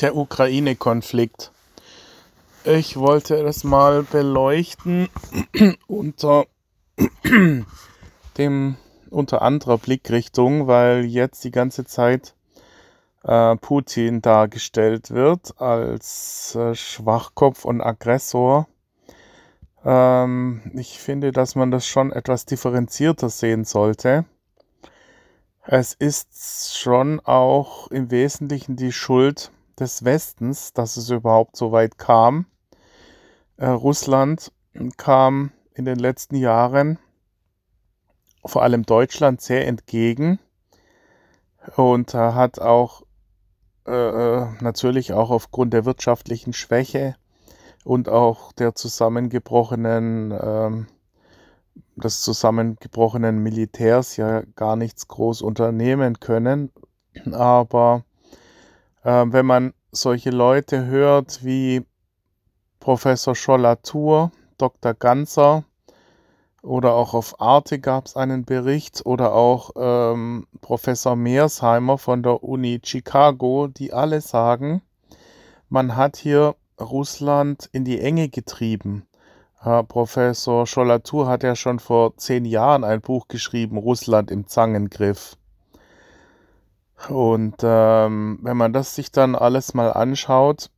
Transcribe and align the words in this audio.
der 0.00 0.16
Ukraine-Konflikt. 0.16 1.52
Ich 2.64 2.96
wollte 2.96 3.42
das 3.42 3.64
mal 3.64 4.02
beleuchten 4.02 5.08
unter 5.86 6.46
dem 8.38 8.76
unter 9.10 9.42
anderer 9.42 9.78
Blickrichtung, 9.78 10.66
weil 10.66 11.04
jetzt 11.04 11.42
die 11.42 11.50
ganze 11.50 11.84
Zeit 11.84 12.34
äh, 13.24 13.56
Putin 13.56 14.22
dargestellt 14.22 15.10
wird 15.10 15.60
als 15.60 16.54
äh, 16.54 16.74
Schwachkopf 16.74 17.64
und 17.64 17.80
Aggressor. 17.80 18.68
Ähm, 19.84 20.62
ich 20.74 20.98
finde, 20.98 21.32
dass 21.32 21.54
man 21.54 21.70
das 21.70 21.86
schon 21.86 22.12
etwas 22.12 22.46
differenzierter 22.46 23.30
sehen 23.30 23.64
sollte. 23.64 24.26
Es 25.62 25.94
ist 25.94 26.78
schon 26.78 27.20
auch 27.20 27.88
im 27.88 28.10
Wesentlichen 28.10 28.76
die 28.76 28.92
Schuld 28.92 29.50
des 29.80 30.04
Westens, 30.04 30.72
dass 30.72 30.96
es 30.96 31.10
überhaupt 31.10 31.56
so 31.56 31.72
weit 31.72 31.98
kam. 31.98 32.46
Äh, 33.56 33.68
Russland 33.68 34.52
kam 34.96 35.52
in 35.74 35.84
den 35.84 35.98
letzten 35.98 36.36
Jahren 36.36 36.98
vor 38.44 38.62
allem 38.62 38.84
Deutschland 38.84 39.40
sehr 39.40 39.66
entgegen 39.66 40.38
und 41.76 42.14
äh, 42.14 42.18
hat 42.18 42.58
auch 42.58 43.02
äh, 43.86 43.92
äh, 43.92 44.46
natürlich 44.60 45.12
auch 45.12 45.30
aufgrund 45.30 45.72
der 45.72 45.84
wirtschaftlichen 45.84 46.52
Schwäche 46.52 47.16
und 47.84 48.08
auch 48.08 48.52
der 48.52 48.74
zusammengebrochenen 48.74 50.32
ähm, 50.40 50.86
des 51.96 52.22
zusammengebrochenen 52.22 53.42
Militärs 53.42 54.16
ja 54.16 54.42
gar 54.54 54.76
nichts 54.76 55.08
groß 55.08 55.42
unternehmen 55.42 56.20
können. 56.20 56.70
Aber 57.32 58.04
äh, 59.04 59.24
wenn 59.26 59.46
man 59.46 59.74
solche 59.92 60.30
Leute 60.30 60.86
hört 60.86 61.44
wie 61.44 61.84
Professor 62.78 63.34
Schollatur, 63.34 64.30
Dr. 64.58 64.94
Ganser 64.94 65.64
oder 66.62 66.94
auch 66.94 67.14
auf 67.14 67.40
Arte 67.40 67.78
gab 67.78 68.06
es 68.06 68.16
einen 68.16 68.44
Bericht 68.44 69.04
oder 69.04 69.32
auch 69.32 69.70
ähm, 69.76 70.46
Professor 70.60 71.16
Meersheimer 71.16 71.98
von 71.98 72.22
der 72.22 72.42
Uni 72.42 72.80
Chicago, 72.84 73.66
die 73.68 73.92
alle 73.92 74.20
sagen, 74.20 74.82
man 75.68 75.96
hat 75.96 76.16
hier 76.16 76.56
Russland 76.78 77.68
in 77.72 77.84
die 77.84 78.00
Enge 78.00 78.28
getrieben. 78.28 79.06
Herr 79.58 79.84
Professor 79.84 80.66
Schollatur 80.66 81.26
hat 81.26 81.42
ja 81.42 81.54
schon 81.54 81.78
vor 81.78 82.16
zehn 82.16 82.44
Jahren 82.44 82.82
ein 82.82 83.00
Buch 83.02 83.28
geschrieben, 83.28 83.76
Russland 83.76 84.30
im 84.30 84.46
Zangengriff. 84.46 85.36
Und 87.08 87.56
ähm, 87.62 88.38
wenn 88.42 88.56
man 88.56 88.72
das 88.72 88.94
sich 88.94 89.10
dann 89.10 89.34
alles 89.34 89.74
mal 89.74 89.92
anschaut, 89.92 90.70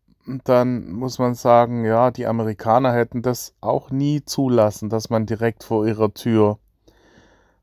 dann 0.44 0.92
muss 0.92 1.18
man 1.18 1.34
sagen, 1.34 1.84
ja, 1.84 2.10
die 2.10 2.26
Amerikaner 2.26 2.92
hätten 2.92 3.22
das 3.22 3.54
auch 3.60 3.90
nie 3.90 4.24
zulassen, 4.24 4.88
dass 4.88 5.10
man 5.10 5.26
direkt 5.26 5.64
vor 5.64 5.86
ihrer 5.86 6.14
Tür 6.14 6.58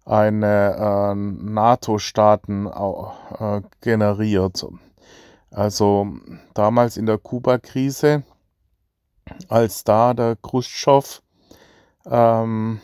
eine 0.05 0.75
äh, 0.75 1.15
NATO-Staaten 1.15 2.67
äh, 2.67 3.61
generiert. 3.81 4.65
Also 5.51 6.07
damals 6.53 6.97
in 6.97 7.05
der 7.05 7.17
Kuba-Krise, 7.17 8.23
als 9.47 9.83
da 9.83 10.13
der 10.13 10.35
Khrushchev 10.35 11.21
ähm, 12.05 12.81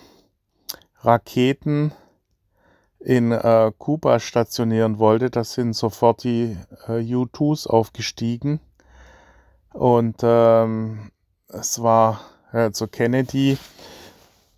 Raketen 1.02 1.92
in 3.06 3.32
äh, 3.32 3.72
Kuba 3.78 4.20
stationieren 4.20 4.98
wollte, 4.98 5.30
da 5.30 5.44
sind 5.44 5.74
sofort 5.74 6.24
die 6.24 6.58
äh, 6.88 7.16
U-2s 7.16 7.68
aufgestiegen 7.68 8.60
und 9.74 10.18
ähm, 10.24 11.12
es 11.48 11.84
war, 11.84 12.22
also 12.52 12.88
Kennedy 12.88 13.60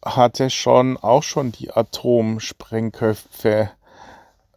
hatte 0.06 0.50
schon 0.50 0.96
auch 0.96 1.24
schon 1.24 1.52
die 1.52 1.72
Atomsprengköpfe 1.72 3.70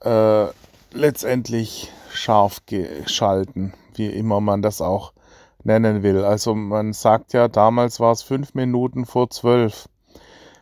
äh, 0.03 0.47
letztendlich 0.93 1.91
scharf 2.13 2.61
geschalten, 2.67 3.75
wie 3.95 4.07
immer 4.07 4.41
man 4.41 4.63
das 4.63 4.81
auch 4.81 5.13
nennen 5.65 6.05
will. 6.05 6.25
Also 6.25 6.55
man 6.55 6.93
sagt 6.93 7.33
ja, 7.33 7.49
damals 7.49 7.99
war 7.99 8.13
es 8.13 8.23
fünf 8.23 8.55
Minuten 8.55 9.05
vor 9.05 9.31
zwölf. 9.31 9.89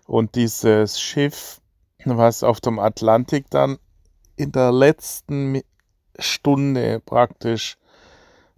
Und 0.06 0.34
dieses 0.36 0.98
Schiff, 0.98 1.60
was 2.04 2.42
auf 2.42 2.60
dem 2.60 2.78
Atlantik 2.78 3.50
dann 3.50 3.78
in 4.36 4.52
der 4.52 4.72
letzten 4.72 5.60
Stunde 6.18 7.00
praktisch 7.00 7.76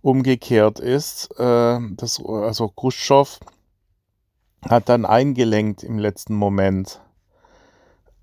umgekehrt 0.02 0.78
ist. 0.78 1.30
Äh, 1.38 1.78
das, 1.92 2.22
also 2.24 2.68
Khrushchev 2.68 3.38
hat 4.68 4.88
dann 4.88 5.06
eingelenkt 5.06 5.82
im 5.82 5.98
letzten 5.98 6.34
Moment 6.34 7.00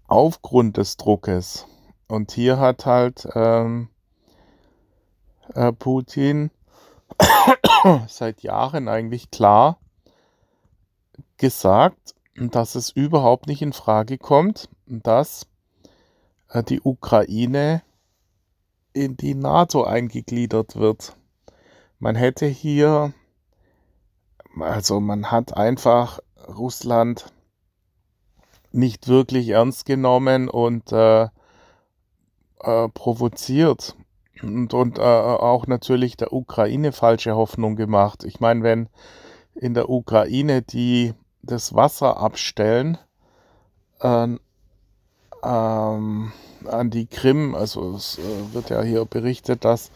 aufgrund 0.08 0.78
des 0.78 0.98
Druckes. 0.98 1.66
Und 2.08 2.32
hier 2.32 2.60
hat 2.60 2.86
halt 2.86 3.28
ähm, 3.36 3.90
äh, 5.54 5.72
Putin 5.74 6.52
seit 8.08 8.44
Jahren 8.44 8.88
eigentlich 8.88 9.32
klar 9.32 9.80
gesagt, 11.38 12.16
dass 12.36 12.76
es 12.76 12.92
überhaupt 12.92 13.48
nicht 13.48 13.62
in 13.62 13.74
Frage 13.74 14.18
kommt, 14.18 14.70
dass 14.88 15.48
äh, 16.50 16.64
die 16.64 16.82
Ukraine 16.82 17.82
in 18.94 19.18
die 19.18 19.36
NATO 19.36 19.84
eingegliedert 19.84 20.76
wird. 20.76 21.16
Man 22.00 22.16
hätte 22.16 22.46
hier, 22.46 23.14
also 24.60 25.00
man 25.00 25.32
hat 25.32 25.56
einfach 25.56 26.20
Russland 26.48 27.32
nicht 28.72 29.08
wirklich 29.08 29.50
ernst 29.50 29.86
genommen 29.86 30.50
und 30.50 30.92
äh, 30.92 31.28
äh, 32.60 32.90
provoziert 32.90 33.96
und, 34.42 34.74
und 34.74 34.98
äh, 35.00 35.02
auch 35.02 35.68
natürlich 35.68 36.18
der 36.18 36.34
Ukraine 36.34 36.92
falsche 36.92 37.36
Hoffnung 37.36 37.76
gemacht. 37.76 38.24
Ich 38.24 38.40
meine, 38.40 38.64
wenn 38.64 38.90
in 39.56 39.74
der 39.74 39.90
Ukraine 39.90 40.62
die 40.62 41.14
das 41.42 41.74
Wasser 41.74 42.18
abstellen 42.18 42.98
äh, 44.02 44.28
ähm, 45.44 46.32
an 46.66 46.90
die 46.90 47.08
Krim, 47.08 47.56
also 47.56 47.96
es 47.96 48.18
äh, 48.18 48.54
wird 48.54 48.70
ja 48.70 48.82
hier 48.82 49.06
berichtet, 49.06 49.66
dass 49.66 49.92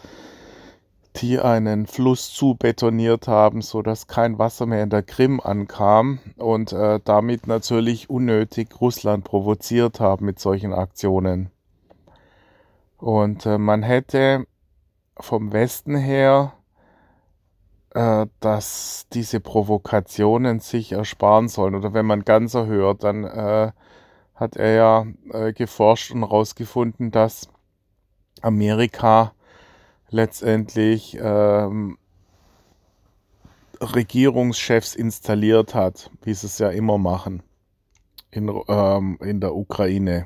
die 1.17 1.39
einen 1.39 1.87
Fluss 1.87 2.33
zu 2.33 2.55
betoniert 2.55 3.27
haben, 3.27 3.61
sodass 3.61 4.07
kein 4.07 4.39
Wasser 4.39 4.65
mehr 4.65 4.83
in 4.83 4.89
der 4.89 5.03
Krim 5.03 5.41
ankam 5.41 6.19
und 6.37 6.71
äh, 6.71 6.99
damit 7.03 7.47
natürlich 7.47 8.09
unnötig 8.09 8.69
Russland 8.79 9.25
provoziert 9.25 9.99
haben 9.99 10.25
mit 10.25 10.39
solchen 10.39 10.73
Aktionen. 10.73 11.51
Und 12.97 13.45
äh, 13.45 13.57
man 13.57 13.83
hätte 13.83 14.45
vom 15.17 15.51
Westen 15.51 15.95
her 15.95 16.53
äh, 17.93 18.27
dass 18.39 19.07
diese 19.11 19.39
Provokationen 19.39 20.59
sich 20.59 20.93
ersparen 20.93 21.49
sollen. 21.49 21.75
Oder 21.75 21.93
wenn 21.93 22.05
man 22.05 22.23
Ganser 22.23 22.65
hört, 22.65 23.03
dann 23.03 23.23
äh, 23.25 23.71
hat 24.41 24.55
er 24.55 24.73
ja 24.73 25.05
äh, 25.31 25.53
geforscht 25.53 26.11
und 26.11 26.21
herausgefunden, 26.21 27.11
dass 27.11 27.47
Amerika 28.41 29.33
letztendlich 30.09 31.15
ähm, 31.21 31.99
Regierungschefs 33.79 34.95
installiert 34.95 35.75
hat, 35.75 36.09
wie 36.23 36.33
sie 36.33 36.47
es 36.47 36.57
ja 36.57 36.69
immer 36.71 36.97
machen 36.97 37.43
in, 38.31 38.51
ähm, 38.67 39.19
in 39.21 39.41
der 39.41 39.55
Ukraine. 39.55 40.25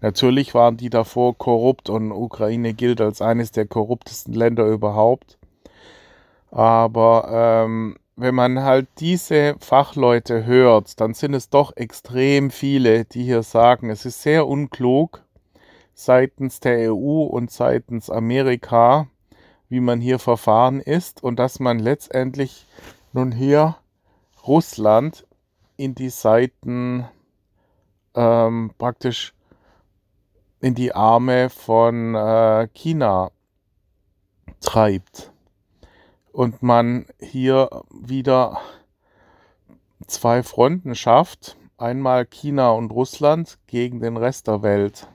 Natürlich 0.00 0.54
waren 0.54 0.76
die 0.76 0.90
davor 0.90 1.36
korrupt 1.36 1.90
und 1.90 2.12
Ukraine 2.12 2.74
gilt 2.74 3.00
als 3.00 3.20
eines 3.20 3.50
der 3.50 3.66
korruptesten 3.66 4.34
Länder 4.34 4.66
überhaupt. 4.66 5.36
Aber 6.52 7.64
ähm, 7.64 7.96
wenn 8.16 8.34
man 8.34 8.62
halt 8.62 8.88
diese 8.98 9.56
Fachleute 9.60 10.44
hört, 10.44 11.00
dann 11.00 11.14
sind 11.14 11.34
es 11.34 11.48
doch 11.48 11.76
extrem 11.76 12.50
viele, 12.50 13.04
die 13.04 13.24
hier 13.24 13.42
sagen, 13.42 13.90
es 13.90 14.04
ist 14.04 14.22
sehr 14.22 14.46
unklug, 14.46 15.22
seitens 15.94 16.60
der 16.60 16.92
EU 16.92 17.22
und 17.22 17.50
seitens 17.50 18.10
Amerika, 18.10 19.08
wie 19.68 19.80
man 19.80 20.00
hier 20.00 20.18
verfahren 20.18 20.80
ist 20.80 21.22
und 21.22 21.38
dass 21.38 21.58
man 21.58 21.78
letztendlich 21.78 22.66
nun 23.12 23.32
hier 23.32 23.76
Russland 24.46 25.26
in 25.76 25.94
die 25.94 26.10
Seiten 26.10 27.06
ähm, 28.14 28.72
praktisch 28.76 29.32
in 30.60 30.74
die 30.74 30.94
Arme 30.94 31.48
von 31.48 32.14
äh, 32.14 32.68
China 32.74 33.30
treibt 34.60 35.31
und 36.32 36.62
man 36.62 37.06
hier 37.18 37.68
wieder 37.90 38.60
zwei 40.06 40.42
Fronten 40.42 40.94
schafft, 40.94 41.56
einmal 41.78 42.26
China 42.26 42.70
und 42.70 42.90
Russland 42.90 43.58
gegen 43.66 44.00
den 44.00 44.16
Rest 44.16 44.48
der 44.48 44.62
Welt. 44.62 45.08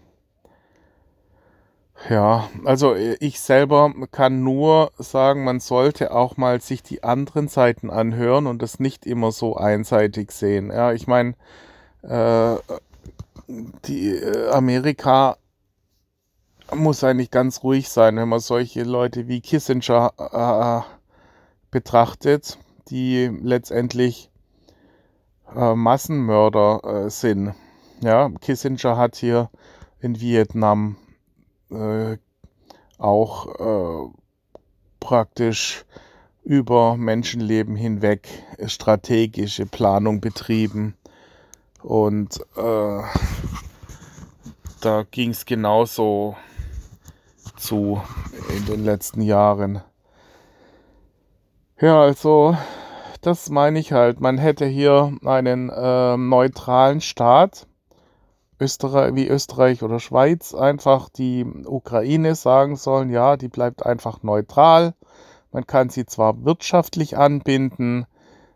Ja, 2.10 2.48
also 2.64 2.96
ich 2.96 3.40
selber 3.40 3.92
kann 4.12 4.44
nur 4.44 4.92
sagen, 4.98 5.44
man 5.44 5.60
sollte 5.60 6.12
auch 6.14 6.38
mal 6.38 6.62
sich 6.62 6.84
die 6.84 7.04
anderen 7.04 7.48
Seiten 7.48 7.90
anhören 7.90 8.46
und 8.46 8.62
das 8.62 8.80
nicht 8.80 9.06
immer 9.06 9.31
so 9.31 9.56
einseitig 9.56 10.31
sehen. 10.31 10.70
Ja, 10.70 10.94
ich 10.94 11.08
meine, 11.08 11.34
äh, 12.04 12.56
die 13.86 14.10
äh, 14.10 14.50
Amerika 14.52 15.38
muss 16.74 17.04
eigentlich 17.04 17.31
ganz 17.31 17.63
ruhig 17.63 17.90
sein, 17.90 18.18
wenn 18.18 18.30
man 18.30 18.42
solche 18.42 18.84
Leute 18.84 19.28
wie 19.28 19.42
Kissinger 19.42 20.13
äh, 20.18 20.97
betrachtet, 21.77 22.57
die 22.89 23.29
letztendlich 23.44 24.31
äh, 25.56 25.75
Massenmörder 25.75 27.06
äh, 27.06 27.09
sind. 27.12 27.53
Ja, 28.01 28.31
Kissinger 28.41 28.97
hat 28.97 29.15
hier 29.15 29.51
in 30.00 30.19
Vietnam 30.19 30.97
äh, 31.69 32.18
auch 32.97 33.59
äh, 33.59 34.09
praktisch 35.00 35.85
über 36.44 36.97
Menschenleben 36.97 37.75
hinweg 37.75 38.27
strategische 38.65 39.68
Planung 39.68 40.19
betrieben. 40.19 40.95
Und 41.83 42.39
äh, 42.56 43.01
da 44.81 45.03
ging 45.12 45.29
es 45.29 45.45
genauso 45.45 46.35
zu 47.56 48.01
in 48.57 48.65
den 48.65 48.83
letzten 48.83 49.21
Jahren. 49.21 49.83
Ja, 51.79 52.01
also 52.01 52.57
das 53.21 53.51
meine 53.51 53.77
ich 53.77 53.91
halt. 53.91 54.19
Man 54.19 54.39
hätte 54.39 54.65
hier 54.65 55.15
einen 55.24 55.69
äh, 55.69 56.18
neutralen 56.18 57.01
Staat, 57.01 57.68
Österreich, 58.59 59.13
wie 59.13 59.27
Österreich 59.27 59.83
oder 59.83 60.00
Schweiz, 60.00 60.56
einfach 60.56 61.09
die 61.09 61.45
Ukraine 61.68 62.33
sagen 62.33 62.77
sollen, 62.77 63.12
ja, 63.12 63.38
die 63.38 63.47
bleibt 63.47 63.85
einfach 63.85 64.24
neutral. 64.24 64.95
Man 65.51 65.68
kann 65.68 65.89
sie 65.89 66.07
zwar 66.07 66.44
wirtschaftlich 66.44 67.15
anbinden 67.15 68.07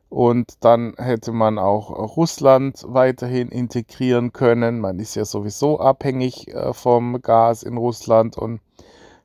und 0.10 0.56
dann 0.62 0.96
hätte 0.98 1.32
man 1.32 1.60
auch 1.60 1.92
Russland 2.18 2.84
weiterhin 2.88 3.50
integrieren 3.50 4.34
können. 4.34 4.80
Man 4.80 4.98
ist 5.00 5.16
ja 5.16 5.26
sowieso 5.26 5.80
abhängig 5.80 6.48
äh, 6.48 6.74
vom 6.74 7.22
Gas 7.22 7.62
in 7.62 7.78
Russland 7.78 8.36
und 8.36 8.62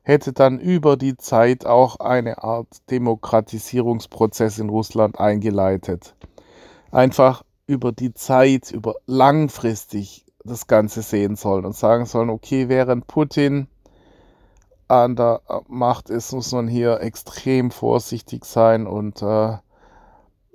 hätte 0.07 0.31
dann 0.31 0.57
über 0.57 0.95
die 0.95 1.17
Zeit 1.17 1.65
auch 1.65 1.99
eine 1.99 2.41
Art 2.41 2.67
Demokratisierungsprozess 2.89 4.57
in 4.57 4.69
Russland 4.69 5.19
eingeleitet. 5.19 6.15
Einfach 6.91 7.43
über 7.65 7.91
die 7.91 8.13
Zeit, 8.13 8.71
über 8.71 8.95
langfristig 9.05 10.25
das 10.45 10.67
Ganze 10.67 11.01
sehen 11.01 11.35
sollen 11.35 11.65
und 11.65 11.75
sagen 11.75 12.05
sollen, 12.05 12.29
okay, 12.29 12.69
während 12.69 13.07
Putin 13.07 13.67
an 14.87 15.17
der 15.17 15.41
Macht 15.67 16.09
ist, 16.09 16.31
muss 16.31 16.53
man 16.53 16.69
hier 16.69 17.01
extrem 17.01 17.69
vorsichtig 17.69 18.45
sein 18.45 18.87
und 18.87 19.21
äh, 19.21 19.57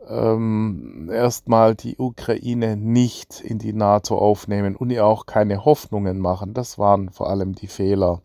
ähm, 0.08 1.10
erstmal 1.12 1.74
die 1.74 1.98
Ukraine 1.98 2.78
nicht 2.78 3.42
in 3.42 3.58
die 3.58 3.74
NATO 3.74 4.16
aufnehmen 4.16 4.76
und 4.76 4.88
ihr 4.88 5.04
auch 5.04 5.26
keine 5.26 5.66
Hoffnungen 5.66 6.20
machen. 6.20 6.54
Das 6.54 6.78
waren 6.78 7.10
vor 7.10 7.28
allem 7.28 7.54
die 7.54 7.66
Fehler. 7.66 8.22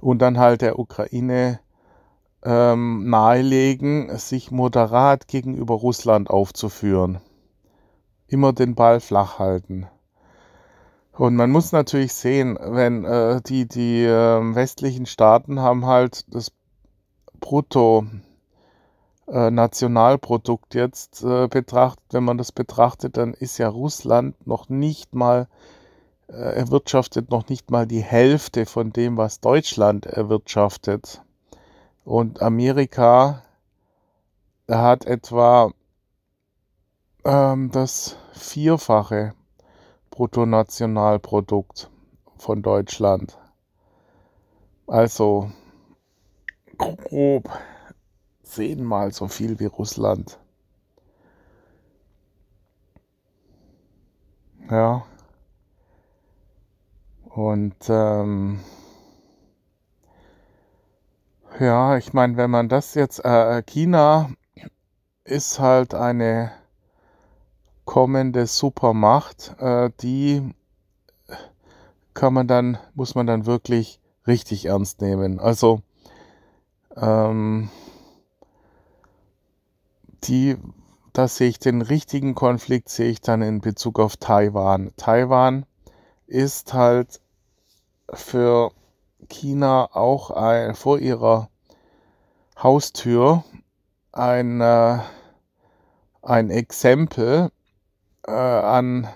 Und 0.00 0.20
dann 0.20 0.38
halt 0.38 0.62
der 0.62 0.78
Ukraine 0.78 1.60
ähm, 2.44 3.08
nahelegen, 3.10 4.16
sich 4.18 4.50
moderat 4.50 5.28
gegenüber 5.28 5.74
Russland 5.74 6.30
aufzuführen. 6.30 7.20
Immer 8.28 8.52
den 8.52 8.74
Ball 8.74 9.00
flach 9.00 9.38
halten. 9.38 9.88
Und 11.12 11.34
man 11.34 11.50
muss 11.50 11.72
natürlich 11.72 12.14
sehen, 12.14 12.56
wenn 12.60 13.04
äh, 13.04 13.40
die, 13.42 13.66
die 13.66 14.04
äh, 14.04 14.54
westlichen 14.54 15.06
Staaten 15.06 15.60
haben 15.60 15.84
halt 15.84 16.32
das 16.32 16.52
Brutto 17.40 18.06
äh, 19.26 19.50
Nationalprodukt 19.50 20.74
jetzt 20.74 21.22
äh, 21.22 21.48
betrachtet, 21.48 22.04
wenn 22.12 22.24
man 22.24 22.38
das 22.38 22.52
betrachtet, 22.52 23.16
dann 23.16 23.34
ist 23.34 23.58
ja 23.58 23.68
Russland 23.68 24.46
noch 24.46 24.68
nicht 24.68 25.14
mal, 25.14 25.48
erwirtschaftet 26.28 27.30
noch 27.30 27.48
nicht 27.48 27.70
mal 27.70 27.86
die 27.86 28.02
Hälfte 28.02 28.66
von 28.66 28.92
dem, 28.92 29.16
was 29.16 29.40
Deutschland 29.40 30.06
erwirtschaftet. 30.06 31.22
Und 32.04 32.42
Amerika 32.42 33.42
hat 34.68 35.06
etwa 35.06 35.72
ähm, 37.24 37.70
das 37.70 38.16
Vierfache 38.32 39.34
Bruttonationalprodukt 40.10 41.90
von 42.36 42.62
Deutschland. 42.62 43.38
Also 44.86 45.50
grob 46.76 47.50
zehnmal 48.42 49.12
so 49.12 49.28
viel 49.28 49.58
wie 49.60 49.66
Russland. 49.66 50.38
Ja. 54.70 55.04
Und 57.30 57.76
ähm, 57.88 58.60
ja, 61.60 61.96
ich 61.96 62.12
meine, 62.12 62.36
wenn 62.36 62.50
man 62.50 62.68
das 62.68 62.94
jetzt, 62.94 63.24
äh, 63.24 63.62
China 63.62 64.30
ist 65.24 65.58
halt 65.58 65.94
eine 65.94 66.52
kommende 67.84 68.46
Supermacht, 68.46 69.54
äh, 69.58 69.90
die 70.00 70.54
kann 72.14 72.34
man 72.34 72.46
dann, 72.46 72.78
muss 72.94 73.14
man 73.14 73.26
dann 73.26 73.46
wirklich 73.46 74.00
richtig 74.26 74.66
ernst 74.66 75.00
nehmen. 75.00 75.38
Also, 75.40 75.82
ähm, 76.96 77.70
die, 80.24 80.56
da 81.12 81.28
sehe 81.28 81.48
ich 81.48 81.58
den 81.58 81.82
richtigen 81.82 82.34
Konflikt, 82.34 82.88
sehe 82.88 83.10
ich 83.10 83.20
dann 83.20 83.42
in 83.42 83.60
Bezug 83.60 83.98
auf 84.00 84.16
Taiwan. 84.16 84.92
Taiwan 84.96 85.64
ist 86.28 86.74
halt 86.74 87.20
für 88.12 88.70
China 89.28 89.88
auch 89.94 90.30
ein, 90.30 90.74
vor 90.74 90.98
ihrer 90.98 91.48
Haustür 92.62 93.44
ein, 94.12 94.60
äh, 94.60 94.98
ein 96.22 96.50
Exempel 96.50 97.50
äh, 98.26 98.32
an 98.32 99.08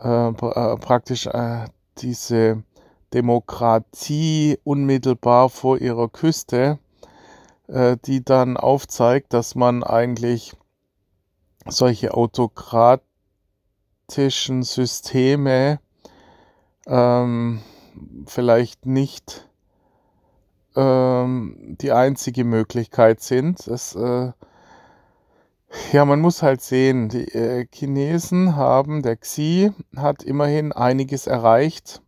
äh, 0.00 0.28
äh, 0.28 0.76
praktisch 0.76 1.26
äh, 1.26 1.66
diese 1.98 2.62
Demokratie 3.12 4.58
unmittelbar 4.64 5.50
vor 5.50 5.78
ihrer 5.78 6.08
Küste, 6.08 6.78
äh, 7.68 7.96
die 8.04 8.24
dann 8.24 8.56
aufzeigt, 8.56 9.32
dass 9.32 9.54
man 9.54 9.84
eigentlich 9.84 10.54
solche 11.66 12.14
autokratischen 12.14 13.02
Systeme 14.62 15.80
ähm, 16.86 17.60
vielleicht 18.26 18.86
nicht 18.86 19.48
ähm, 20.76 21.76
die 21.80 21.92
einzige 21.92 22.44
Möglichkeit 22.44 23.20
sind. 23.20 23.66
Das 23.66 23.94
äh, 23.94 24.32
ja, 25.92 26.04
man 26.04 26.20
muss 26.20 26.42
halt 26.42 26.62
sehen, 26.62 27.08
die 27.08 27.26
äh, 27.34 27.66
Chinesen 27.72 28.56
haben, 28.56 29.02
der 29.02 29.16
Xi 29.16 29.72
hat 29.96 30.22
immerhin 30.22 30.72
einiges 30.72 31.26
erreicht 31.26 32.00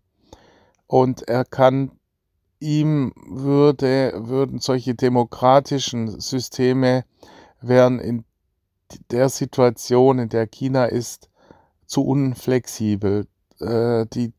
und 0.87 1.29
er 1.29 1.45
kann, 1.45 1.91
ihm 2.59 3.13
würde, 3.29 4.13
würden 4.17 4.61
solche 4.61 4.95
demokratischen 4.95 6.21
Systeme 6.21 7.05
wären 7.61 7.99
in 7.99 8.25
der 9.11 9.29
Situation, 9.29 10.19
in 10.19 10.29
der 10.29 10.47
China 10.47 10.87
ist, 10.87 11.29
zu 11.87 12.05
unflexibel. 12.05 13.27
Äh, 13.61 14.07
die, 14.07 14.33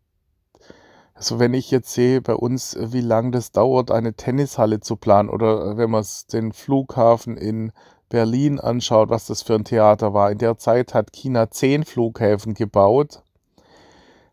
also 1.17 1.39
wenn 1.39 1.55
ich 1.55 1.71
jetzt 1.71 1.91
sehe 1.93 2.21
bei 2.21 2.35
uns, 2.35 2.77
wie 2.79 3.01
lange 3.01 3.31
das 3.31 3.51
dauert, 3.51 3.89
eine 3.89 4.13
Tennishalle 4.13 4.81
zu 4.81 4.95
planen 4.95 5.29
oder 5.29 5.75
wenn 5.75 5.89
man 5.89 6.05
den 6.31 6.53
Flughafen 6.53 7.37
in 7.37 7.71
Berlin 8.07 8.59
anschaut, 8.59 9.09
was 9.09 9.25
das 9.25 9.41
für 9.41 9.55
ein 9.55 9.65
Theater 9.65 10.13
war. 10.13 10.31
In 10.31 10.37
der 10.37 10.59
Zeit 10.59 10.93
hat 10.93 11.11
China 11.11 11.49
zehn 11.49 11.83
Flughäfen 11.85 12.53
gebaut. 12.53 13.23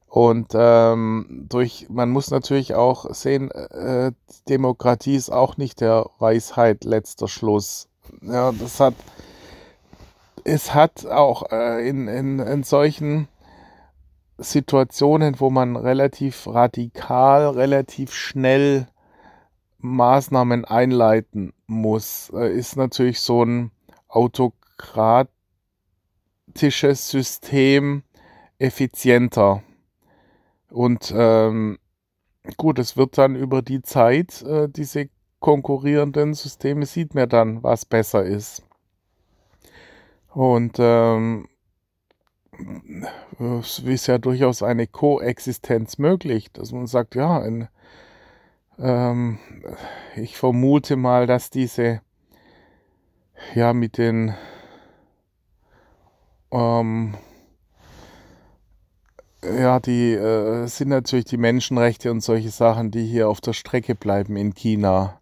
Und 0.07 0.53
ähm, 0.55 1.47
durch, 1.49 1.87
man 1.89 2.11
muss 2.11 2.31
natürlich 2.31 2.75
auch 2.75 3.13
sehen, 3.15 3.51
äh, 3.51 4.13
Demokratie 4.49 5.17
ist 5.17 5.33
auch 5.33 5.57
nicht 5.57 5.81
der 5.81 6.11
Weisheit 6.19 6.85
letzter 6.85 7.29
Schluss. 7.29 7.89
Ja, 8.21 8.53
das 8.53 8.79
hat, 8.79 8.95
es 10.45 10.75
hat 10.75 11.07
auch 11.07 11.51
äh, 11.51 11.89
in, 11.89 12.07
in, 12.09 12.39
in 12.39 12.63
solchen 12.63 13.27
Situationen, 14.39 15.39
wo 15.39 15.51
man 15.51 15.77
relativ 15.77 16.47
radikal, 16.47 17.49
relativ 17.49 18.13
schnell 18.13 18.89
Maßnahmen 19.79 20.65
einleiten 20.65 21.53
muss, 21.67 22.31
äh, 22.35 22.53
ist 22.53 22.77
natürlich 22.77 23.21
so 23.21 23.45
ein 23.45 23.71
autokratisches 24.09 25.29
System 27.11 28.03
effizienter. 28.59 29.63
Und 30.71 31.13
ähm, 31.17 31.79
gut, 32.57 32.79
es 32.79 32.97
wird 32.97 33.19
dann 33.19 33.37
über 33.37 33.63
die 33.63 33.83
Zeit, 33.83 34.43
äh, 34.43 34.69
diese 34.69 35.09
konkurrierenden 35.39 36.35
Systeme, 36.35 36.87
sieht 36.87 37.15
man 37.15 37.29
dann, 37.29 37.63
was 37.63 37.85
besser 37.85 38.25
ist. 38.25 38.63
Und 40.31 40.77
ähm, 40.79 41.49
ist 43.85 44.07
ja 44.07 44.19
durchaus 44.19 44.63
eine 44.63 44.87
Koexistenz 44.87 45.99
möglich, 45.99 46.51
dass 46.53 46.73
man 46.73 46.87
sagt, 46.87 47.15
ja, 47.15 47.41
ein, 47.41 47.69
ähm, 48.79 49.39
ich 50.17 50.37
vermute 50.37 50.97
mal, 50.97 51.27
dass 51.27 51.51
diese 51.51 52.01
ja 53.55 53.73
mit 53.73 53.99
den 53.99 54.35
ähm, 56.53 57.15
ja, 59.45 59.81
die 59.81 60.13
äh, 60.13 60.67
sind 60.67 60.89
natürlich 60.89 61.27
die 61.27 61.37
Menschenrechte 61.37 62.11
und 62.11 62.23
solche 62.23 62.51
Sachen, 62.51 62.91
die 62.91 63.05
hier 63.05 63.29
auf 63.29 63.41
der 63.41 63.53
Strecke 63.53 63.95
bleiben 63.95 64.37
in 64.37 64.55
China. 64.55 65.21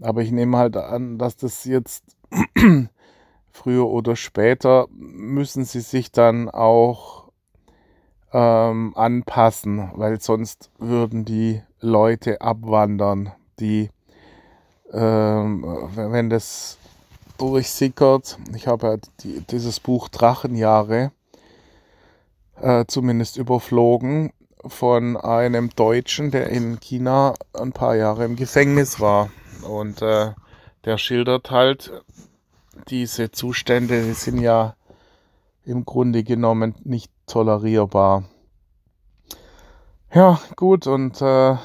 Aber 0.00 0.22
ich 0.22 0.30
nehme 0.30 0.58
halt 0.58 0.76
an, 0.76 1.18
dass 1.18 1.36
das 1.36 1.64
jetzt 1.64 2.04
früher 3.56 3.86
oder 3.86 4.16
später 4.16 4.86
müssen 4.90 5.64
sie 5.64 5.80
sich 5.80 6.12
dann 6.12 6.50
auch 6.50 7.30
ähm, 8.32 8.92
anpassen, 8.96 9.90
weil 9.94 10.20
sonst 10.20 10.70
würden 10.78 11.24
die 11.24 11.62
Leute 11.80 12.40
abwandern, 12.40 13.32
die, 13.58 13.90
ähm, 14.92 15.64
wenn 15.94 16.28
das 16.28 16.78
durchsickert, 17.38 18.38
ich 18.54 18.66
habe 18.66 18.86
ja 18.86 18.96
die, 19.20 19.40
dieses 19.40 19.80
Buch 19.80 20.08
Drachenjahre 20.08 21.12
äh, 22.60 22.84
zumindest 22.86 23.36
überflogen 23.36 24.32
von 24.66 25.16
einem 25.16 25.70
Deutschen, 25.70 26.30
der 26.30 26.48
in 26.50 26.80
China 26.80 27.34
ein 27.52 27.72
paar 27.72 27.94
Jahre 27.96 28.24
im 28.24 28.36
Gefängnis 28.36 29.00
war. 29.00 29.30
Und 29.62 30.02
äh, 30.02 30.32
der 30.84 30.98
schildert 30.98 31.50
halt 31.50 32.02
diese 32.88 33.30
Zustände, 33.30 34.14
sind 34.14 34.40
ja 34.40 34.76
im 35.64 35.84
Grunde 35.84 36.22
genommen 36.22 36.74
nicht 36.84 37.10
tolerierbar. 37.26 38.24
Ja, 40.14 40.40
gut, 40.54 40.86
und 40.86 41.20
äh, 41.20 41.56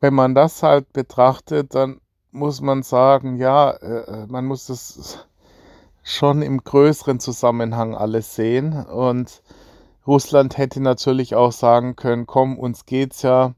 wenn 0.00 0.14
man 0.14 0.34
das 0.34 0.62
halt 0.62 0.92
betrachtet, 0.92 1.74
dann 1.74 2.00
muss 2.30 2.60
man 2.60 2.82
sagen, 2.82 3.36
ja, 3.36 3.70
äh, 3.70 4.26
man 4.26 4.46
muss 4.46 4.66
das 4.66 5.26
schon 6.02 6.42
im 6.42 6.62
größeren 6.62 7.20
Zusammenhang 7.20 7.94
alles 7.94 8.34
sehen. 8.34 8.86
Und 8.86 9.42
Russland 10.06 10.58
hätte 10.58 10.80
natürlich 10.80 11.34
auch 11.34 11.52
sagen 11.52 11.94
können, 11.96 12.26
komm, 12.26 12.58
uns 12.58 12.86
geht's 12.86 13.22
ja 13.22 13.54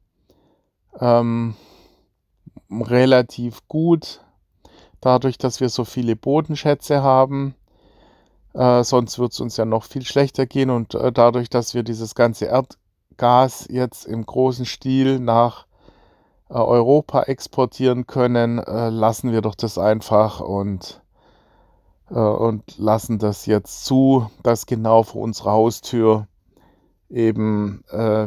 ähm, 1.00 1.54
relativ 2.70 3.66
gut, 3.68 4.23
dadurch, 5.04 5.38
dass 5.38 5.60
wir 5.60 5.68
so 5.68 5.84
viele 5.84 6.16
Bodenschätze 6.16 7.02
haben. 7.02 7.54
Äh, 8.54 8.84
sonst 8.84 9.18
wird 9.18 9.32
es 9.32 9.40
uns 9.40 9.56
ja 9.56 9.64
noch 9.64 9.84
viel 9.84 10.04
schlechter 10.04 10.46
gehen. 10.46 10.70
Und 10.70 10.94
äh, 10.94 11.12
dadurch, 11.12 11.50
dass 11.50 11.74
wir 11.74 11.82
dieses 11.82 12.14
ganze 12.14 12.46
Erdgas 12.46 13.66
jetzt 13.68 14.06
im 14.06 14.24
großen 14.24 14.64
Stil 14.64 15.20
nach 15.20 15.66
äh, 16.48 16.54
Europa 16.54 17.22
exportieren 17.24 18.06
können, 18.06 18.58
äh, 18.58 18.90
lassen 18.90 19.32
wir 19.32 19.42
doch 19.42 19.54
das 19.54 19.78
einfach 19.78 20.40
und 20.40 21.02
äh, 22.10 22.14
und 22.14 22.78
lassen 22.78 23.18
das 23.18 23.46
jetzt 23.46 23.84
zu, 23.84 24.30
dass 24.42 24.66
genau 24.66 25.02
vor 25.02 25.22
unserer 25.22 25.52
Haustür 25.52 26.28
eben 27.08 27.84
äh, 27.90 28.26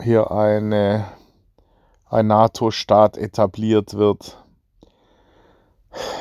hier 0.00 0.30
eine, 0.30 1.06
ein 2.08 2.26
NATO-Staat 2.26 3.16
etabliert 3.16 3.94
wird. 3.94 4.41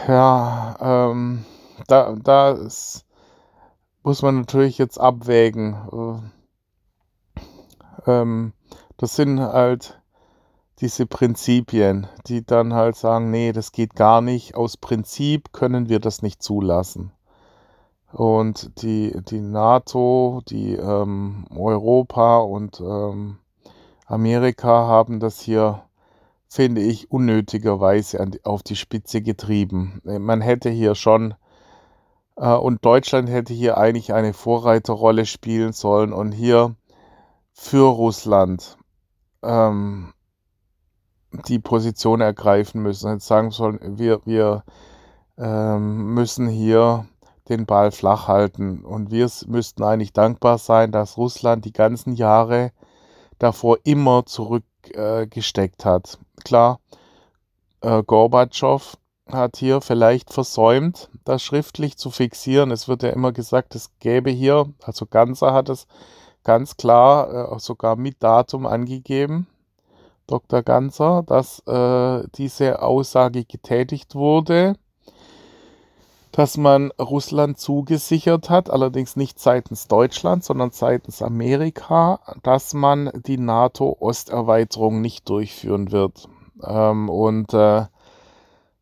Ja, 0.07 0.75
ähm, 0.81 1.45
da, 1.87 2.15
da 2.21 2.51
ist, 2.51 3.05
muss 4.03 4.21
man 4.21 4.39
natürlich 4.39 4.77
jetzt 4.77 4.99
abwägen. 4.99 6.21
Äh, 8.05 8.11
ähm, 8.11 8.53
das 8.97 9.15
sind 9.15 9.39
halt 9.39 10.01
diese 10.79 11.05
Prinzipien, 11.05 12.07
die 12.25 12.45
dann 12.45 12.73
halt 12.73 12.95
sagen, 12.95 13.29
nee, 13.29 13.51
das 13.51 13.71
geht 13.71 13.95
gar 13.95 14.21
nicht. 14.21 14.55
Aus 14.55 14.77
Prinzip 14.77 15.53
können 15.53 15.89
wir 15.89 15.99
das 15.99 16.21
nicht 16.21 16.41
zulassen. 16.41 17.11
Und 18.11 18.81
die, 18.81 19.15
die 19.29 19.39
NATO, 19.39 20.41
die 20.49 20.73
ähm, 20.73 21.45
Europa 21.55 22.39
und 22.39 22.81
ähm, 22.81 23.37
Amerika 24.05 24.87
haben 24.87 25.19
das 25.19 25.39
hier, 25.39 25.83
finde 26.51 26.81
ich, 26.81 27.09
unnötigerweise 27.09 28.25
die, 28.27 28.43
auf 28.43 28.61
die 28.61 28.75
Spitze 28.75 29.21
getrieben. 29.21 30.01
Man 30.03 30.41
hätte 30.41 30.69
hier 30.69 30.95
schon, 30.95 31.33
äh, 32.35 32.53
und 32.53 32.83
Deutschland 32.83 33.29
hätte 33.29 33.53
hier 33.53 33.77
eigentlich 33.77 34.13
eine 34.13 34.33
Vorreiterrolle 34.33 35.25
spielen 35.25 35.71
sollen 35.71 36.11
und 36.11 36.33
hier 36.33 36.75
für 37.53 37.87
Russland 37.87 38.77
ähm, 39.41 40.13
die 41.47 41.59
Position 41.59 42.19
ergreifen 42.19 42.83
müssen. 42.83 43.13
Jetzt 43.13 43.27
sagen 43.27 43.51
sollen, 43.51 43.79
wir, 43.97 44.19
wir 44.25 44.65
ähm, 45.37 46.13
müssen 46.13 46.49
hier 46.49 47.07
den 47.47 47.65
Ball 47.65 47.91
flach 47.91 48.27
halten. 48.27 48.83
Und 48.83 49.09
wir 49.09 49.29
müssten 49.47 49.83
eigentlich 49.83 50.11
dankbar 50.11 50.57
sein, 50.57 50.91
dass 50.91 51.15
Russland 51.15 51.63
die 51.63 51.71
ganzen 51.71 52.11
Jahre 52.11 52.73
davor 53.39 53.77
immer 53.85 54.25
zurückgesteckt 54.25 54.70
äh, 54.89 55.27
hat. 55.83 56.17
Klar, 56.43 56.79
äh, 57.81 58.03
Gorbatschow 58.03 58.97
hat 59.29 59.57
hier 59.57 59.81
vielleicht 59.81 60.33
versäumt, 60.33 61.09
das 61.23 61.43
schriftlich 61.43 61.97
zu 61.97 62.09
fixieren. 62.11 62.71
Es 62.71 62.87
wird 62.87 63.03
ja 63.03 63.09
immer 63.09 63.31
gesagt, 63.31 63.75
es 63.75 63.91
gäbe 63.99 64.29
hier, 64.29 64.65
also 64.83 65.05
Ganzer 65.05 65.53
hat 65.53 65.69
es 65.69 65.87
ganz 66.43 66.77
klar, 66.77 67.53
äh, 67.53 67.59
sogar 67.59 67.95
mit 67.95 68.21
Datum 68.21 68.65
angegeben, 68.65 69.47
Dr. 70.27 70.63
Ganser, 70.63 71.23
dass 71.23 71.59
äh, 71.67 72.27
diese 72.35 72.81
Aussage 72.81 73.43
getätigt 73.45 74.15
wurde, 74.15 74.75
dass 76.31 76.57
man 76.57 76.91
Russland 76.99 77.59
zugesichert 77.59 78.49
hat, 78.49 78.69
allerdings 78.69 79.15
nicht 79.15 79.39
seitens 79.39 79.87
Deutschland, 79.87 80.43
sondern 80.43 80.71
seitens 80.71 81.21
Amerika, 81.21 82.19
dass 82.43 82.73
man 82.73 83.11
die 83.25 83.37
NATO-Osterweiterung 83.37 85.01
nicht 85.01 85.27
durchführen 85.29 85.91
wird. 85.91 86.29
Ähm, 86.63 87.09
und 87.09 87.53
äh, 87.53 87.85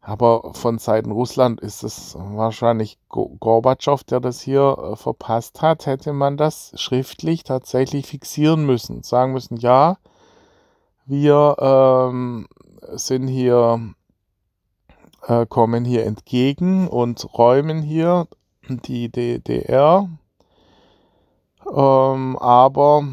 aber 0.02 0.54
von 0.54 0.80
Seiten 0.80 1.12
Russland 1.12 1.62
ist 1.62 1.84
es 1.84 2.16
wahrscheinlich 2.18 2.98
Gorbatschow, 3.10 4.04
der 4.04 4.20
das 4.20 4.42
hier 4.42 4.78
äh, 4.94 4.96
verpasst 4.96 5.62
hat, 5.62 5.86
hätte 5.86 6.14
man 6.14 6.36
das 6.36 6.72
schriftlich 6.76 7.44
tatsächlich 7.44 8.08
fixieren 8.08 8.66
müssen, 8.66 9.04
sagen 9.04 9.34
müssen, 9.34 9.58
ja, 9.58 9.98
wir 11.06 11.56
ähm, 11.60 12.48
sind 12.94 13.28
hier, 13.28 13.94
äh, 15.28 15.46
kommen 15.46 15.86
hier 15.86 16.06
entgegen 16.06 16.88
und 16.88 17.38
räumen 17.38 17.82
hier 17.82 18.28
die 18.68 19.10
DDR. 19.10 20.10
Ähm, 21.76 22.38
aber 22.38 23.04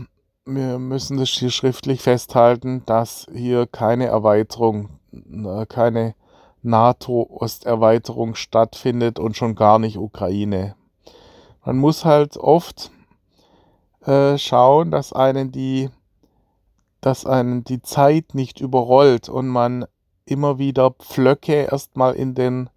wir 0.45 0.79
müssen 0.79 1.17
das 1.17 1.31
hier 1.31 1.51
schriftlich 1.51 2.01
festhalten, 2.03 2.83
dass 2.87 3.27
hier 3.33 3.67
keine 3.67 4.07
Erweiterung, 4.07 5.01
äh, 5.13 5.67
keine 5.67 6.15
NATO-Osterweiterung 6.63 8.35
stattfindet 8.35 9.19
und 9.19 9.37
schon 9.37 9.55
gar 9.55 9.79
nicht 9.79 9.99
Ukraine. 9.99 10.75
Man 11.65 11.79
muss 11.79 12.05
halt 12.05 12.37
oft 12.37 12.91
äh, 14.05 14.39
schauen, 14.39 14.91
dass 14.91 15.13
einen 15.13 15.53
die 15.53 15.91
dass 17.01 17.25
einen 17.25 17.63
die 17.63 17.83
Zeit 17.83 18.35
nicht 18.35 18.61
überrollt 18.61 19.29
und 19.29 19.47
man 19.47 19.87
immer 20.27 20.59
wieder 20.59 20.91
Pflöcke 20.91 21.69
erstmal 21.71 22.15
in 22.15 22.35
den 22.35 22.69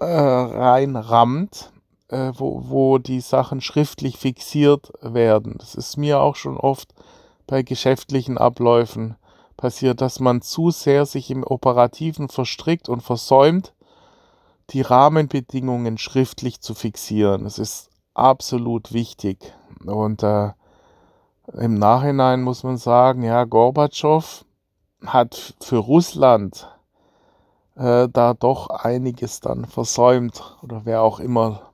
äh, 0.00 0.04
reinrammt, 0.04 1.72
äh, 2.08 2.32
wo, 2.34 2.62
wo 2.68 2.98
die 2.98 3.20
Sachen 3.20 3.60
schriftlich 3.60 4.16
fixiert 4.16 4.92
werden. 5.02 5.56
Das 5.58 5.74
ist 5.74 5.96
mir 5.96 6.20
auch 6.20 6.36
schon 6.36 6.56
oft 6.56 6.94
bei 7.46 7.62
geschäftlichen 7.62 8.38
Abläufen 8.38 9.16
passiert, 9.56 10.00
dass 10.00 10.20
man 10.20 10.40
zu 10.40 10.70
sehr 10.70 11.04
sich 11.04 11.30
im 11.30 11.42
Operativen 11.44 12.28
verstrickt 12.28 12.88
und 12.88 13.02
versäumt, 13.02 13.74
die 14.70 14.82
Rahmenbedingungen 14.82 15.98
schriftlich 15.98 16.60
zu 16.60 16.74
fixieren. 16.74 17.44
Das 17.44 17.58
ist 17.58 17.90
absolut 18.14 18.92
wichtig. 18.92 19.52
Und 19.84 20.22
äh, 20.22 20.50
im 21.58 21.74
Nachhinein 21.74 22.42
muss 22.42 22.62
man 22.62 22.76
sagen, 22.76 23.22
ja, 23.22 23.44
Gorbatschow 23.44 24.44
hat 25.06 25.54
für 25.60 25.78
Russland 25.78 26.68
äh, 27.76 28.08
da 28.08 28.34
doch 28.34 28.70
einiges 28.70 29.40
dann 29.40 29.64
versäumt 29.64 30.58
oder 30.62 30.82
wer 30.84 31.02
auch 31.02 31.20
immer 31.20 31.72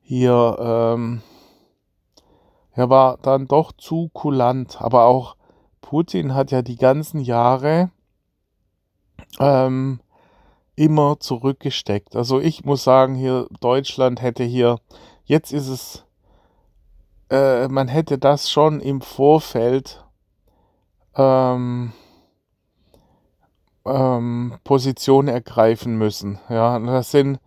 hier 0.00 0.56
ähm, 0.60 1.22
er 2.74 2.90
war 2.90 3.18
dann 3.18 3.46
doch 3.46 3.72
zu 3.72 4.10
kulant. 4.12 4.80
Aber 4.80 5.04
auch 5.04 5.36
Putin 5.80 6.34
hat 6.34 6.50
ja 6.50 6.62
die 6.62 6.76
ganzen 6.76 7.20
Jahre 7.20 7.90
ähm, 9.38 10.00
immer 10.74 11.20
zurückgesteckt. 11.20 12.16
Also 12.16 12.40
ich 12.40 12.64
muss 12.64 12.82
sagen, 12.82 13.14
hier 13.14 13.46
Deutschland 13.60 14.20
hätte 14.20 14.42
hier, 14.42 14.80
jetzt 15.24 15.52
ist 15.52 15.68
es, 15.68 16.04
äh, 17.30 17.68
man 17.68 17.86
hätte 17.88 18.18
das 18.18 18.50
schon 18.50 18.80
im 18.80 19.00
Vorfeld 19.00 20.04
ähm, 21.14 21.92
ähm, 23.84 24.58
Position 24.64 25.28
ergreifen 25.28 25.96
müssen. 25.96 26.38
Ja, 26.48 26.78
das 26.78 27.10
sind, 27.10 27.38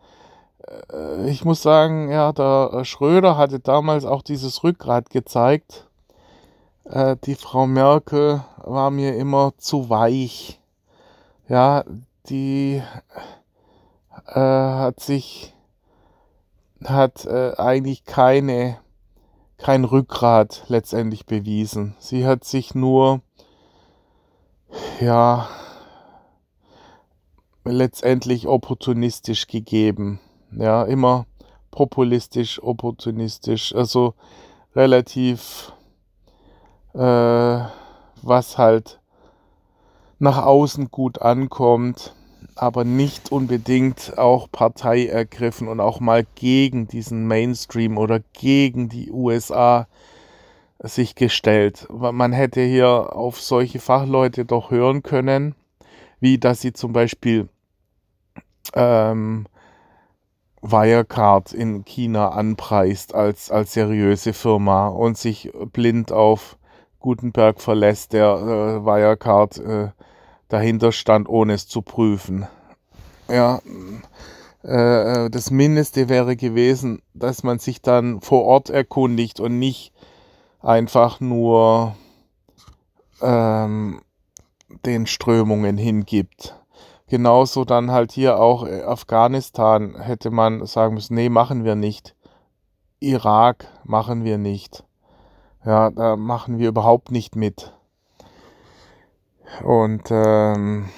äh, 0.92 1.30
ich 1.30 1.46
muss 1.46 1.62
sagen, 1.62 2.10
ja, 2.10 2.32
der 2.32 2.84
Schröder 2.86 3.38
hatte 3.38 3.60
damals 3.60 4.06
auch 4.06 4.22
dieses 4.22 4.64
Rückgrat 4.64 5.10
gezeigt. 5.10 5.88
Äh, 6.86 7.18
die 7.24 7.36
Frau 7.36 7.68
Merkel 7.68 8.44
war 8.58 8.92
mir 8.92 9.16
immer 9.16 9.54
zu 9.58 9.90
weich. 9.90 10.60
Ja, 11.48 11.84
die 12.30 12.82
äh, 14.28 14.40
hat 14.40 15.00
sich, 15.00 15.54
hat 16.84 17.26
äh, 17.26 17.54
eigentlich 17.58 18.06
keine, 18.06 18.78
kein 19.58 19.86
Rückgrat 19.86 20.64
letztendlich 20.68 21.26
bewiesen. 21.26 21.96
Sie 22.00 22.28
hat 22.28 22.44
sich 22.44 22.76
nur, 22.76 23.22
ja, 25.00 25.48
letztendlich 27.72 28.48
opportunistisch 28.48 29.48
gegeben. 29.48 30.20
Ja, 30.52 30.84
immer 30.84 31.26
populistisch, 31.72 32.62
opportunistisch, 32.62 33.76
also 33.76 34.14
relativ, 34.76 35.74
äh, 36.94 37.60
was 38.22 38.58
halt 38.58 39.00
nach 40.20 40.44
außen 40.44 40.90
gut 40.90 41.22
ankommt, 41.22 42.16
aber 42.56 42.84
nicht 42.84 43.32
unbedingt 43.32 44.18
auch 44.18 44.52
Partei 44.52 45.06
ergriffen 45.06 45.68
und 45.68 45.80
auch 45.80 46.00
mal 46.00 46.26
gegen 46.36 46.88
diesen 46.88 47.28
Mainstream 47.28 47.98
oder 47.98 48.22
gegen 48.34 48.90
die 48.90 49.12
USA 49.12 49.88
sich 50.80 51.16
gestellt. 51.16 51.88
Man 51.90 52.34
hätte 52.34 52.62
hier 52.62 53.16
auf 53.16 53.40
solche 53.42 53.80
Fachleute 53.80 54.46
doch 54.46 54.72
hören 54.72 55.04
können, 55.04 55.56
wie 56.20 56.38
dass 56.38 56.62
sie 56.62 56.74
zum 56.74 56.94
Beispiel 56.94 57.50
ähm, 58.76 59.48
Wirecard 60.62 61.54
in 61.54 61.86
China 61.86 62.30
anpreist 62.30 63.14
als, 63.14 63.52
als 63.52 63.74
seriöse 63.74 64.34
Firma 64.34 64.88
und 64.88 65.18
sich 65.18 65.52
blind 65.72 66.12
auf 66.12 66.58
Gutenberg 67.00 67.62
verlässt, 67.62 68.14
der 68.14 68.28
äh, 68.28 68.86
Wirecard 68.86 69.58
äh, 69.60 69.90
dahinter 70.50 70.92
stand, 70.92 71.30
ohne 71.30 71.54
es 71.54 71.68
zu 71.68 71.82
prüfen. 71.82 72.48
Ja, 73.30 73.60
äh, 74.64 75.26
äh, 75.26 75.30
das 75.30 75.52
Mindeste 75.52 76.10
wäre 76.10 76.36
gewesen, 76.36 77.02
dass 77.14 77.44
man 77.44 77.60
sich 77.60 77.82
dann 77.82 78.22
vor 78.22 78.44
Ort 78.46 78.70
erkundigt 78.70 79.40
und 79.40 79.60
nicht 79.60 79.94
einfach 80.62 81.20
nur 81.20 81.96
ähm, 83.22 84.02
den 84.86 85.08
Strömungen 85.08 85.78
hingibt. 85.78 86.56
Genauso 87.10 87.64
dann 87.64 87.92
halt 87.92 88.12
hier 88.12 88.40
auch 88.40 88.68
äh, 88.68 88.84
Afghanistan 88.84 90.00
hätte 90.00 90.30
man 90.30 90.66
sagen 90.66 90.96
müssen, 90.96 91.16
nee, 91.16 91.30
machen 91.30 91.64
wir 91.64 91.76
nicht. 91.76 92.16
Irak 93.00 93.68
machen 93.86 94.26
wir 94.26 94.38
nicht. 94.38 94.84
Ja, 95.66 95.90
da 95.90 96.16
machen 96.18 96.60
wir 96.60 96.70
überhaupt 96.70 97.12
nicht 97.12 97.36
mit. 97.36 97.74
Und 99.64 100.04
ähm, 100.12 100.90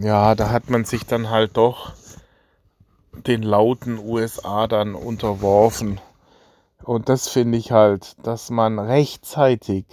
ja, 0.00 0.34
da 0.34 0.50
hat 0.50 0.70
man 0.70 0.84
sich 0.84 1.06
dann 1.06 1.30
halt 1.30 1.56
doch 1.56 1.92
den 3.26 3.42
lauten 3.42 3.98
USA 3.98 4.66
dann 4.66 4.94
unterworfen. 4.94 6.00
Und 6.84 7.08
das 7.08 7.28
finde 7.28 7.58
ich 7.58 7.72
halt, 7.72 8.16
dass 8.26 8.50
man 8.50 8.78
rechtzeitig, 8.78 9.86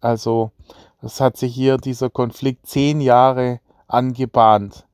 also 0.00 0.52
das 1.00 1.20
hat 1.20 1.36
sich 1.36 1.54
hier 1.54 1.76
dieser 1.76 2.10
Konflikt 2.10 2.66
zehn 2.66 3.00
Jahre 3.00 3.60
angebahnt. 3.86 4.86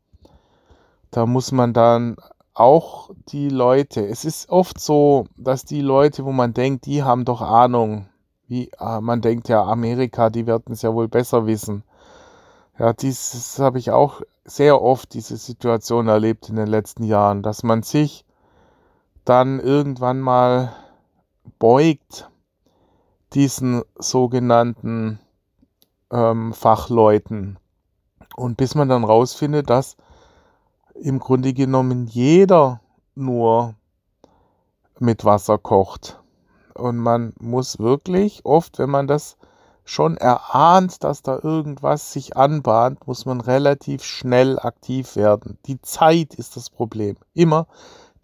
Da 1.10 1.26
muss 1.26 1.52
man 1.52 1.72
dann 1.72 2.16
auch 2.54 3.10
die 3.28 3.48
Leute, 3.48 4.06
es 4.06 4.24
ist 4.24 4.48
oft 4.50 4.80
so, 4.80 5.26
dass 5.36 5.64
die 5.64 5.80
Leute, 5.80 6.24
wo 6.24 6.32
man 6.32 6.52
denkt, 6.52 6.86
die 6.86 7.02
haben 7.02 7.24
doch 7.24 7.40
Ahnung, 7.40 8.06
wie 8.48 8.70
ah, 8.78 9.00
man 9.00 9.20
denkt 9.20 9.48
ja, 9.48 9.62
Amerika, 9.62 10.28
die 10.28 10.46
werden 10.46 10.72
es 10.72 10.82
ja 10.82 10.92
wohl 10.92 11.08
besser 11.08 11.46
wissen. 11.46 11.84
Ja, 12.78 12.92
dieses 12.92 13.58
habe 13.58 13.78
ich 13.78 13.92
auch 13.92 14.22
sehr 14.44 14.82
oft, 14.82 15.14
diese 15.14 15.36
Situation 15.36 16.08
erlebt 16.08 16.48
in 16.48 16.56
den 16.56 16.66
letzten 16.66 17.04
Jahren, 17.04 17.42
dass 17.42 17.62
man 17.62 17.82
sich 17.82 18.24
dann 19.24 19.60
irgendwann 19.60 20.20
mal 20.20 20.72
beugt 21.58 22.28
diesen 23.32 23.82
sogenannten 23.96 25.20
ähm, 26.10 26.52
Fachleuten. 26.52 27.59
Und 28.36 28.56
bis 28.56 28.74
man 28.74 28.88
dann 28.88 29.04
rausfindet, 29.04 29.70
dass 29.70 29.96
im 30.94 31.18
Grunde 31.18 31.52
genommen 31.52 32.06
jeder 32.06 32.80
nur 33.14 33.74
mit 34.98 35.24
Wasser 35.24 35.58
kocht. 35.58 36.20
Und 36.74 36.98
man 36.98 37.32
muss 37.40 37.78
wirklich 37.78 38.44
oft, 38.44 38.78
wenn 38.78 38.90
man 38.90 39.06
das 39.06 39.36
schon 39.84 40.16
erahnt, 40.16 41.02
dass 41.02 41.22
da 41.22 41.38
irgendwas 41.42 42.12
sich 42.12 42.36
anbahnt, 42.36 43.06
muss 43.06 43.26
man 43.26 43.40
relativ 43.40 44.04
schnell 44.04 44.58
aktiv 44.58 45.16
werden. 45.16 45.58
Die 45.66 45.80
Zeit 45.80 46.34
ist 46.34 46.56
das 46.56 46.70
Problem. 46.70 47.16
Immer 47.34 47.66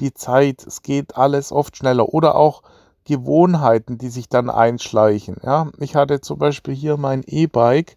die 0.00 0.14
Zeit. 0.14 0.64
Es 0.66 0.82
geht 0.82 1.16
alles 1.16 1.52
oft 1.52 1.76
schneller. 1.76 2.12
Oder 2.12 2.36
auch 2.36 2.62
Gewohnheiten, 3.04 3.98
die 3.98 4.08
sich 4.08 4.28
dann 4.28 4.50
einschleichen. 4.50 5.36
Ja, 5.42 5.70
ich 5.78 5.96
hatte 5.96 6.20
zum 6.20 6.38
Beispiel 6.38 6.74
hier 6.74 6.96
mein 6.96 7.22
E-Bike, 7.26 7.96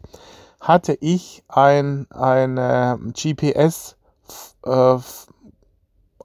hatte 0.59 0.97
ich 0.99 1.43
ein, 1.47 2.07
ein 2.11 2.57
äh, 2.57 2.97
GPS 3.13 3.95
äh, 4.65 4.97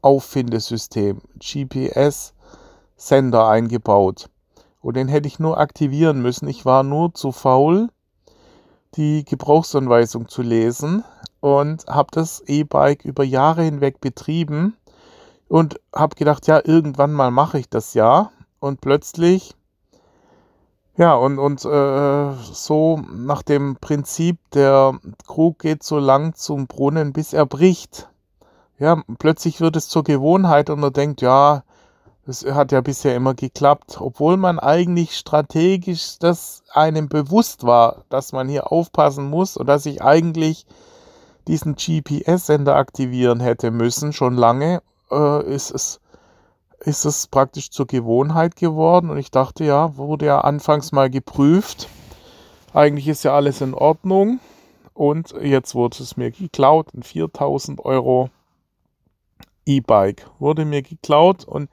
Auffindesystem, 0.03 1.23
GPS 1.39 2.35
Sender 2.97 3.49
eingebaut. 3.49 4.29
Und 4.81 4.97
den 4.97 5.09
hätte 5.09 5.29
ich 5.29 5.39
nur 5.39 5.59
aktivieren 5.59 6.21
müssen. 6.21 6.47
Ich 6.49 6.65
war 6.65 6.83
nur 6.83 7.15
zu 7.15 7.33
faul, 7.33 7.89
die 8.97 9.25
Gebrauchsanweisung 9.25 10.29
zu 10.29 10.43
lesen 10.43 11.05
und 11.41 11.87
habe 11.87 12.09
das 12.13 12.43
E-Bike 12.47 13.05
über 13.05 13.25
Jahre 13.25 13.63
hinweg 13.63 14.01
betrieben 14.01 14.77
und 15.49 15.81
habe 15.95 16.17
gedacht, 16.17 16.47
ja, 16.47 16.61
irgendwann 16.63 17.13
mal 17.13 17.31
mache 17.31 17.59
ich 17.59 17.69
das 17.69 17.95
ja. 17.95 18.31
Und 18.61 18.81
plötzlich, 18.81 19.55
ja, 20.97 21.15
und, 21.15 21.39
und 21.39 21.65
äh, 21.65 22.33
so 22.53 23.01
nach 23.13 23.43
dem 23.43 23.77
Prinzip, 23.81 24.39
der 24.53 24.99
Krug 25.27 25.59
geht 25.59 25.83
so 25.83 25.99
lang 25.99 26.35
zum 26.35 26.67
Brunnen, 26.67 27.13
bis 27.13 27.33
er 27.33 27.47
bricht. 27.47 28.09
Ja, 28.79 29.03
plötzlich 29.19 29.61
wird 29.61 29.77
es 29.77 29.89
zur 29.89 30.05
Gewohnheit 30.05 30.71
und 30.71 30.81
man 30.81 30.93
denkt, 30.93 31.21
ja, 31.21 31.63
das 32.27 32.45
hat 32.45 32.73
ja 32.73 32.81
bisher 32.81 33.15
immer 33.15 33.35
geklappt, 33.35 34.01
obwohl 34.01 34.37
man 34.37 34.59
eigentlich 34.59 35.17
strategisch 35.17 36.19
das 36.19 36.63
einem 36.73 37.09
bewusst 37.09 37.65
war, 37.65 38.05
dass 38.09 38.33
man 38.33 38.49
hier 38.49 38.73
aufpassen 38.73 39.29
muss 39.29 39.57
und 39.57 39.67
dass 39.67 39.85
ich 39.87 40.03
eigentlich 40.03 40.67
diesen 41.47 41.75
GPS-Sender 41.75 42.77
aktivieren 42.77 43.41
hätte 43.41 43.71
müssen, 43.71 44.13
schon 44.13 44.37
lange, 44.37 44.81
äh, 45.11 45.45
ist, 45.55 45.71
es, 45.71 46.01
ist 46.85 47.05
es 47.05 47.27
praktisch 47.27 47.71
zur 47.71 47.87
Gewohnheit 47.87 48.57
geworden. 48.57 49.11
Und 49.11 49.19
ich 49.19 49.31
dachte, 49.31 49.65
ja, 49.65 49.97
wurde 49.97 50.27
ja 50.27 50.41
anfangs 50.41 50.93
mal 50.93 51.11
geprüft. 51.11 51.89
Eigentlich 52.73 53.09
ist 53.09 53.25
ja 53.25 53.35
alles 53.35 53.61
in 53.61 53.75
Ordnung. 53.75 54.41
Und 54.93 55.35
jetzt 55.43 55.75
wurde 55.75 56.03
es 56.03 56.17
mir 56.17 56.31
geklaut. 56.31 56.95
Ein 56.95 57.03
4000 57.03 57.85
Euro 57.85 58.31
E-Bike 59.67 60.27
wurde 60.39 60.65
mir 60.65 60.83
geklaut 60.83 61.45
und 61.45 61.71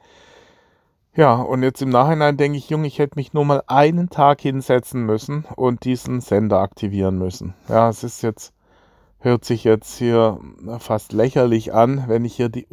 ja, 1.13 1.35
und 1.35 1.61
jetzt 1.61 1.81
im 1.81 1.89
Nachhinein 1.89 2.37
denke 2.37 2.57
ich, 2.57 2.69
Junge, 2.69 2.87
ich 2.87 2.97
hätte 2.97 3.17
mich 3.17 3.33
nur 3.33 3.43
mal 3.43 3.63
einen 3.67 4.09
Tag 4.09 4.39
hinsetzen 4.39 5.05
müssen 5.05 5.45
und 5.57 5.83
diesen 5.83 6.21
Sender 6.21 6.59
aktivieren 6.59 7.17
müssen. 7.17 7.53
Ja, 7.67 7.89
es 7.89 8.05
ist 8.05 8.21
jetzt, 8.21 8.53
hört 9.19 9.43
sich 9.43 9.65
jetzt 9.65 9.97
hier 9.97 10.39
fast 10.79 11.11
lächerlich 11.11 11.73
an, 11.73 12.05
wenn 12.07 12.23
ich 12.23 12.37
hier 12.37 12.47
die 12.47 12.65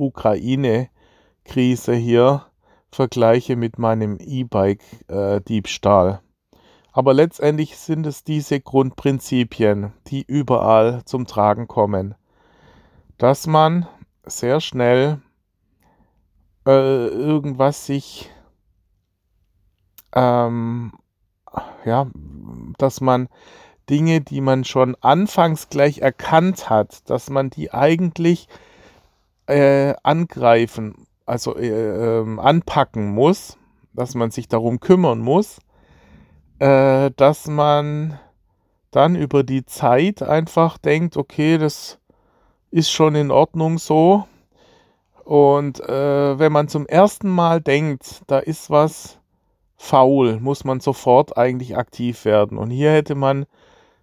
Ukraine-Krise 1.49 1.95
hier 1.95 2.45
vergleiche 2.91 3.57
mit 3.57 3.79
meinem 3.79 4.19
E-Bike-Diebstahl. 4.21 6.11
Äh, 6.11 6.57
Aber 6.93 7.15
letztendlich 7.15 7.79
sind 7.79 8.07
es 8.07 8.23
diese 8.23 8.61
Grundprinzipien, 8.61 9.93
die 10.09 10.23
überall 10.23 11.05
zum 11.05 11.27
Tragen 11.27 11.67
kommen. 11.67 12.15
Dass 13.17 13.47
man 13.47 13.87
sehr 14.25 14.61
schnell 14.61 15.21
äh, 16.67 17.09
irgendwas 17.09 17.87
sich 17.87 18.31
ähm, 20.15 20.93
ja, 21.85 22.07
dass 22.77 23.01
man 23.01 23.29
Dinge, 23.89 24.21
die 24.21 24.43
man 24.43 24.65
schon 24.65 24.97
anfangs 25.01 25.71
gleich 25.71 25.99
erkannt 25.99 26.69
hat, 26.69 27.09
dass 27.09 27.31
man 27.31 27.49
die 27.49 27.73
eigentlich 27.73 28.49
äh, 29.47 29.95
angreifen, 30.03 31.08
also 31.29 31.57
äh, 31.57 31.69
ähm, 31.69 32.39
anpacken 32.39 33.11
muss, 33.11 33.59
dass 33.93 34.15
man 34.15 34.31
sich 34.31 34.49
darum 34.49 34.81
kümmern 34.81 35.21
muss, 35.21 35.59
äh, 36.59 37.11
dass 37.17 37.47
man 37.47 38.19
dann 38.91 39.15
über 39.15 39.43
die 39.45 39.67
Zeit 39.67 40.23
einfach 40.23 40.79
denkt, 40.79 41.17
okay, 41.17 41.59
das 41.59 41.99
ist 42.71 42.91
schon 42.91 43.15
in 43.15 43.31
Ordnung 43.31 43.79
so. 43.79 44.25
Und 45.25 45.81
äh, 45.81 46.39
wenn 46.39 46.53
man 46.53 46.69
zum 46.69 46.87
ersten 46.87 47.29
Mal 47.29 47.61
denkt, 47.61 48.23
da 48.27 48.39
ist 48.39 48.71
was 48.71 49.19
faul, 49.77 50.41
muss 50.41 50.65
man 50.65 50.81
sofort 50.81 51.37
eigentlich 51.37 51.77
aktiv 51.77 52.25
werden. 52.25 52.57
Und 52.57 52.71
hier 52.71 52.93
hätte 52.93 53.15
man 53.15 53.47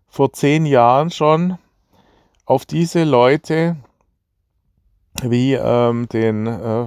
vor 0.08 0.32
zehn 0.32 0.66
Jahren 0.68 1.10
schon 1.10 1.58
auf 2.46 2.66
diese 2.66 3.04
Leute 3.04 3.76
wie 5.24 5.54
ähm, 5.54 6.08
den 6.10 6.46
äh, 6.46 6.86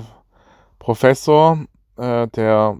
Professor, 0.88 1.66
äh, 1.98 2.28
der 2.28 2.74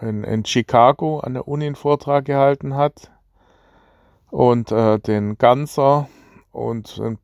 in, 0.00 0.24
in, 0.24 0.44
Chicago 0.44 1.20
an 1.20 1.34
der 1.34 1.46
Uni 1.46 1.66
einen 1.66 1.76
Vortrag 1.76 2.24
gehalten 2.24 2.74
hat, 2.74 3.12
und 4.32 4.72
äh, 4.72 4.98
den 4.98 5.38
Ganser 5.38 6.08
und 6.50 6.98
äh, 6.98 7.14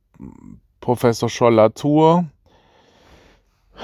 Professor 0.80 1.28
Scholl-Latour. 1.28 2.26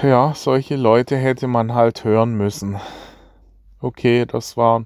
Ja, 0.01 0.33
solche 0.33 0.77
Leute 0.77 1.17
hätte 1.17 1.47
man 1.47 1.75
halt 1.75 2.05
hören 2.05 2.37
müssen. 2.37 2.79
Okay, 3.81 4.25
das 4.25 4.55
war 4.55 4.85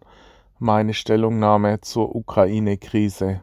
meine 0.57 0.95
Stellungnahme 0.95 1.81
zur 1.81 2.15
Ukraine-Krise. 2.15 3.41